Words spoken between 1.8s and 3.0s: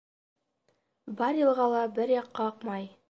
бер яҡҡа аҡмай.